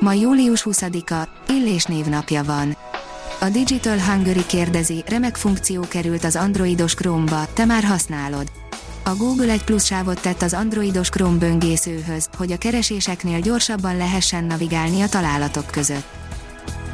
Ma 0.00 0.12
július 0.12 0.66
20-a, 0.70 1.28
Illés 1.48 1.84
névnapja 1.84 2.44
van. 2.44 2.76
A 3.40 3.48
Digital 3.48 4.00
Hungary 4.00 4.46
kérdezi, 4.46 5.04
remek 5.06 5.36
funkció 5.36 5.84
került 5.88 6.24
az 6.24 6.36
androidos 6.36 6.94
Chrome-ba, 6.94 7.46
te 7.52 7.64
már 7.64 7.84
használod. 7.84 8.50
A 9.04 9.14
Google 9.16 9.52
egy 9.52 9.64
plusz 9.64 9.84
sávot 9.84 10.20
tett 10.20 10.42
az 10.42 10.54
androidos 10.54 11.08
Chrome 11.08 11.38
böngészőhöz, 11.38 12.28
hogy 12.36 12.52
a 12.52 12.58
kereséseknél 12.58 13.40
gyorsabban 13.40 13.96
lehessen 13.96 14.44
navigálni 14.44 15.00
a 15.00 15.08
találatok 15.08 15.66
között. 15.66 16.06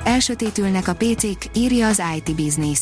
Elsötétülnek 0.05 0.89
a 0.89 0.95
PC-k, 0.95 1.57
írja 1.57 1.87
az 1.89 2.03
IT 2.17 2.35
Business. 2.35 2.81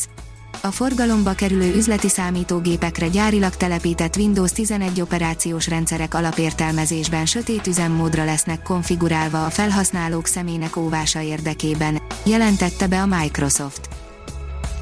A 0.61 0.71
forgalomba 0.71 1.33
kerülő 1.33 1.75
üzleti 1.75 2.09
számítógépekre 2.09 3.07
gyárilag 3.07 3.55
telepített 3.55 4.15
Windows 4.15 4.51
11 4.51 5.01
operációs 5.01 5.67
rendszerek 5.67 6.13
alapértelmezésben 6.13 7.25
sötét 7.25 7.67
üzemmódra 7.67 8.25
lesznek 8.25 8.61
konfigurálva 8.61 9.45
a 9.45 9.49
felhasználók 9.49 10.25
személynek 10.25 10.75
óvása 10.75 11.21
érdekében, 11.21 12.01
jelentette 12.25 12.87
be 12.87 13.01
a 13.01 13.05
Microsoft. 13.05 13.89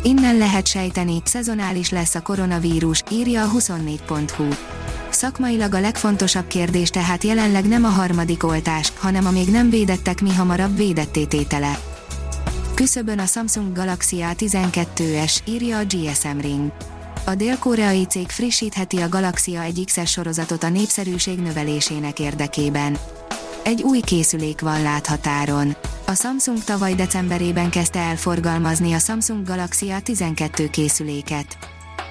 Innen 0.03 0.37
lehet 0.37 0.67
sejteni, 0.67 1.21
szezonális 1.23 1.89
lesz 1.89 2.15
a 2.15 2.21
koronavírus, 2.21 3.03
írja 3.11 3.43
a 3.43 3.51
24.hu. 3.51 4.47
Szakmailag 5.09 5.73
a 5.73 5.79
legfontosabb 5.79 6.47
kérdés 6.47 6.89
tehát 6.89 7.23
jelenleg 7.23 7.67
nem 7.67 7.83
a 7.83 7.89
harmadik 7.89 8.43
oltás, 8.43 8.93
hanem 8.99 9.25
a 9.25 9.31
még 9.31 9.47
nem 9.47 9.69
védettek 9.69 10.21
mi 10.21 10.33
hamarabb 10.33 10.77
védettététele. 10.77 11.96
Küszöbön 12.77 13.19
a 13.19 13.25
Samsung 13.25 13.75
Galaxy 13.75 14.17
A12s, 14.21 15.37
írja 15.45 15.77
a 15.77 15.83
GSM 15.83 16.39
Ring. 16.39 16.71
A 17.25 17.35
dél-koreai 17.35 18.05
cég 18.05 18.29
frissítheti 18.29 18.97
a 18.97 19.09
Galaxia 19.09 19.61
egy 19.61 19.83
XS 19.85 20.11
sorozatot 20.11 20.63
a 20.63 20.69
népszerűség 20.69 21.39
növelésének 21.39 22.19
érdekében. 22.19 22.97
Egy 23.63 23.81
új 23.81 23.99
készülék 23.99 24.61
van 24.61 24.81
láthatáron. 24.81 25.75
A 26.05 26.13
Samsung 26.13 26.63
tavaly 26.63 26.95
decemberében 26.95 27.69
kezdte 27.69 27.99
el 27.99 28.15
forgalmazni 28.15 28.93
a 28.93 28.99
Samsung 28.99 29.47
Galaxy 29.47 29.87
A12 29.89 30.67
készüléket. 30.71 31.57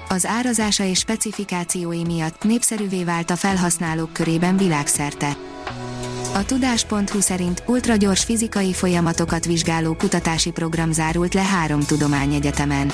Az 0.09 0.25
árazása 0.25 0.83
és 0.83 0.99
specifikációi 0.99 2.03
miatt 2.03 2.43
népszerűvé 2.43 3.03
vált 3.03 3.29
a 3.29 3.35
felhasználók 3.35 4.13
körében 4.13 4.57
világszerte. 4.57 5.37
A 6.37 6.45
tudás.hu 6.45 7.19
szerint 7.19 7.63
ultragyors 7.65 8.23
fizikai 8.23 8.73
folyamatokat 8.73 9.45
vizsgáló 9.45 9.95
kutatási 9.95 10.51
program 10.51 10.91
zárult 10.91 11.33
le 11.33 11.41
három 11.41 11.81
tudományegyetemen. 11.81 12.91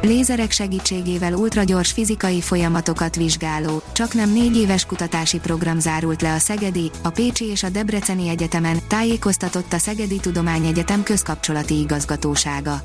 Lézerek 0.00 0.50
segítségével 0.50 1.34
ultragyors 1.34 1.92
fizikai 1.92 2.40
folyamatokat 2.40 3.16
vizsgáló, 3.16 3.82
csak 3.92 4.14
nem 4.14 4.32
négy 4.32 4.56
éves 4.56 4.84
kutatási 4.84 5.38
program 5.38 5.80
zárult 5.80 6.22
le 6.22 6.32
a 6.32 6.38
Szegedi, 6.38 6.90
a 7.02 7.10
Pécsi 7.10 7.44
és 7.44 7.62
a 7.62 7.68
Debreceni 7.68 8.28
Egyetemen, 8.28 8.78
tájékoztatott 8.88 9.72
a 9.72 9.78
Szegedi 9.78 10.16
Tudományegyetem 10.16 11.02
közkapcsolati 11.02 11.78
igazgatósága. 11.78 12.82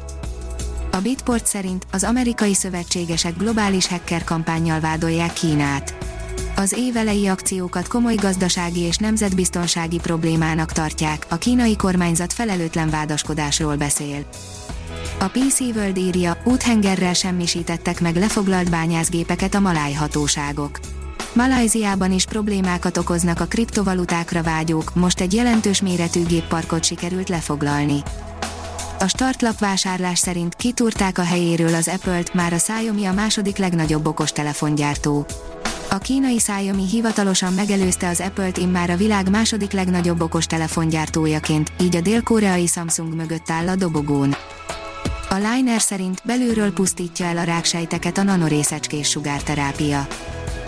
A 0.91 0.97
Bitport 0.97 1.45
szerint 1.45 1.87
az 1.91 2.03
amerikai 2.03 2.53
szövetségesek 2.53 3.37
globális 3.37 3.87
hacker 3.87 4.23
kampányjal 4.23 4.79
vádolják 4.79 5.33
Kínát 5.33 6.06
az 6.59 6.73
évelei 6.77 7.27
akciókat 7.27 7.87
komoly 7.87 8.15
gazdasági 8.15 8.79
és 8.79 8.97
nemzetbiztonsági 8.97 9.97
problémának 9.97 10.71
tartják, 10.71 11.25
a 11.29 11.35
kínai 11.35 11.75
kormányzat 11.75 12.33
felelőtlen 12.33 12.89
vádaskodásról 12.89 13.75
beszél. 13.75 14.25
A 15.19 15.27
PC 15.27 15.59
World 15.59 15.97
írja, 15.97 16.37
úthengerrel 16.43 17.13
semmisítettek 17.13 18.01
meg 18.01 18.15
lefoglalt 18.15 18.69
bányászgépeket 18.69 19.55
a 19.55 19.59
maláj 19.59 19.93
hatóságok. 19.93 20.79
Malajziában 21.33 22.11
is 22.11 22.25
problémákat 22.25 22.97
okoznak 22.97 23.39
a 23.39 23.45
kriptovalutákra 23.45 24.43
vágyók, 24.43 24.95
most 24.95 25.19
egy 25.19 25.33
jelentős 25.33 25.81
méretű 25.81 26.23
gépparkot 26.23 26.83
sikerült 26.83 27.29
lefoglalni. 27.29 28.03
A 28.99 29.07
startlap 29.07 29.59
vásárlás 29.59 30.19
szerint 30.19 30.55
kitúrták 30.55 31.17
a 31.17 31.23
helyéről 31.23 31.73
az 31.73 31.87
Apple-t, 31.87 32.33
már 32.33 32.53
a 32.53 32.55
Xiaomi 32.55 33.05
a 33.05 33.13
második 33.13 33.57
legnagyobb 33.57 34.07
okostelefongyártó. 34.07 35.25
A 35.89 35.97
kínai 35.97 36.35
Xiaomi 36.35 36.87
hivatalosan 36.87 37.53
megelőzte 37.53 38.07
az 38.07 38.19
Apple-t 38.19 38.57
immár 38.57 38.89
a 38.89 38.95
világ 38.95 39.29
második 39.29 39.71
legnagyobb 39.71 40.21
okostelefongyártójaként, 40.21 41.71
így 41.81 41.95
a 41.95 42.01
dél-koreai 42.01 42.67
Samsung 42.67 43.15
mögött 43.15 43.49
áll 43.49 43.67
a 43.67 43.75
dobogón. 43.75 44.35
A 45.29 45.35
Liner 45.35 45.81
szerint 45.81 46.21
belülről 46.23 46.73
pusztítja 46.73 47.25
el 47.25 47.37
a 47.37 47.43
ráksejteket 47.43 48.17
a 48.17 48.23
nanorésecskés 48.23 49.09
sugárterápia. 49.09 50.07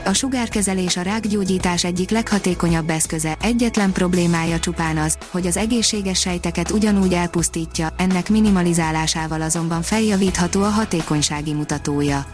A 0.06 0.13
sugárkezelés 0.13 0.97
a 0.97 1.02
rákgyógyítás 1.02 1.84
egyik 1.84 2.09
leghatékonyabb 2.09 2.90
eszköze, 2.90 3.38
egyetlen 3.41 3.91
problémája 3.91 4.59
csupán 4.59 4.97
az, 4.97 5.18
hogy 5.31 5.47
az 5.47 5.58
egészséges 5.58 6.19
sejteket 6.19 6.72
ugyanúgy 6.72 7.13
elpusztítja, 7.13 7.94
ennek 7.97 8.29
minimalizálásával 8.29 9.41
azonban 9.41 9.81
feljavítható 9.81 10.63
a 10.63 10.69
hatékonysági 10.69 11.53
mutatója. 11.53 12.25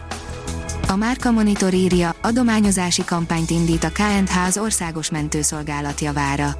A 0.88 0.96
Márka 0.96 1.30
Monitor 1.30 1.74
írja, 1.74 2.14
adományozási 2.22 3.04
kampányt 3.04 3.50
indít 3.50 3.84
a 3.84 3.90
KNH 3.90 4.46
az 4.46 4.58
országos 4.58 5.10
mentőszolgálat 5.10 6.00
javára. 6.00 6.58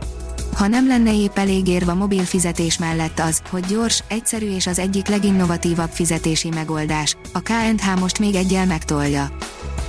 Ha 0.56 0.66
nem 0.66 0.86
lenne 0.86 1.14
épp 1.14 1.38
elég 1.38 1.68
érve 1.68 1.92
mobil 1.92 2.24
fizetés 2.24 2.78
mellett 2.78 3.18
az, 3.18 3.42
hogy 3.50 3.64
gyors, 3.66 4.02
egyszerű 4.08 4.54
és 4.54 4.66
az 4.66 4.78
egyik 4.78 5.08
leginnovatívabb 5.08 5.90
fizetési 5.90 6.48
megoldás, 6.48 7.16
a 7.32 7.40
KNH 7.40 8.00
most 8.00 8.18
még 8.18 8.34
egyel 8.34 8.66
megtolja. 8.66 9.28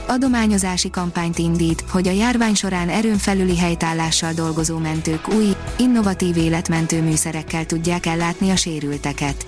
Adományozási 0.07 0.89
kampányt 0.89 1.37
indít, 1.37 1.83
hogy 1.89 2.07
a 2.07 2.11
járvány 2.11 2.55
során 2.55 2.89
erőn 2.89 3.17
felüli 3.17 3.57
helytállással 3.57 4.33
dolgozó 4.33 4.77
mentők 4.77 5.27
új, 5.27 5.55
innovatív 5.77 6.37
életmentő 6.37 7.01
műszerekkel 7.01 7.65
tudják 7.65 8.05
ellátni 8.05 8.49
a 8.49 8.55
sérülteket. 8.55 9.45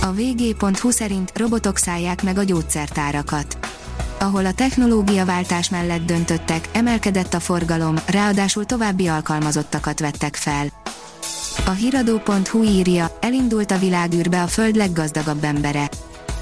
A 0.00 0.12
vg.hu 0.12 0.90
szerint 0.90 1.38
robotok 1.38 1.76
szállják 1.76 2.22
meg 2.22 2.38
a 2.38 2.42
gyógyszertárakat 2.42 3.58
ahol 4.22 4.46
a 4.46 4.52
technológiaváltás 4.52 5.70
mellett 5.70 6.06
döntöttek, 6.06 6.68
emelkedett 6.72 7.34
a 7.34 7.40
forgalom, 7.40 7.96
ráadásul 8.06 8.64
további 8.64 9.08
alkalmazottakat 9.08 10.00
vettek 10.00 10.36
fel. 10.36 10.66
A 11.66 11.70
hiradó.hu 11.70 12.62
írja, 12.62 13.16
elindult 13.20 13.70
a 13.70 13.78
világűrbe 13.78 14.42
a 14.42 14.46
föld 14.46 14.76
leggazdagabb 14.76 15.44
embere. 15.44 15.88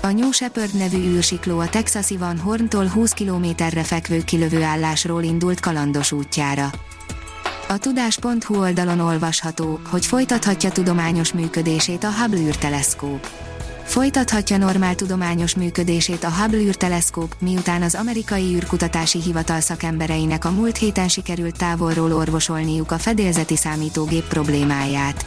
A 0.03 0.11
New 0.11 0.31
Shepard 0.31 0.75
nevű 0.75 0.97
űrsikló 0.97 1.59
a 1.59 1.69
texasi 1.69 2.17
Van 2.17 2.39
Horntól 2.39 2.87
20 2.87 3.11
kilométerre 3.11 3.83
fekvő 3.83 4.23
kilövőállásról 4.25 5.23
indult 5.23 5.61
kalandos 5.61 6.13
útjára. 6.13 6.71
A 7.69 7.79
tudás.hu 7.79 8.59
oldalon 8.61 9.01
olvasható, 9.01 9.81
hogy 9.91 10.07
folytathatja 10.07 10.71
tudományos 10.71 11.33
működését 11.33 12.05
a 12.05 12.13
Hubble 12.13 12.41
űrteleszkóp 12.41 13.50
Folytathatja 13.91 14.57
normál 14.57 14.95
tudományos 14.95 15.55
működését 15.55 16.25
a 16.25 16.31
Hubble 16.31 16.59
űrteleszkóp, 16.59 17.35
miután 17.39 17.83
az 17.83 17.95
amerikai 17.95 18.55
űrkutatási 18.55 19.21
hivatal 19.21 19.61
szakembereinek 19.61 20.45
a 20.45 20.51
múlt 20.51 20.77
héten 20.77 21.09
sikerült 21.09 21.59
távolról 21.59 22.13
orvosolniuk 22.13 22.91
a 22.91 22.99
fedélzeti 22.99 23.57
számítógép 23.57 24.29
problémáját. 24.29 25.27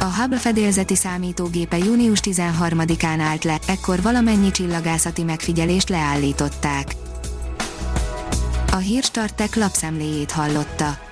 A 0.00 0.04
Hubble 0.04 0.38
fedélzeti 0.38 0.96
számítógépe 0.96 1.78
június 1.78 2.18
13-án 2.22 3.20
állt 3.20 3.44
le, 3.44 3.58
ekkor 3.66 4.02
valamennyi 4.02 4.50
csillagászati 4.50 5.22
megfigyelést 5.22 5.88
leállították. 5.88 6.94
A 8.72 8.76
hírstartek 8.76 9.56
lapszemléjét 9.56 10.30
hallotta. 10.30 11.11